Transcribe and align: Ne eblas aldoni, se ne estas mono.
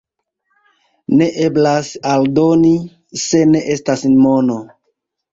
Ne 1.17 1.25
eblas 1.47 1.91
aldoni, 2.11 2.71
se 3.25 3.41
ne 3.51 3.61
estas 3.75 4.07
mono. 4.23 4.57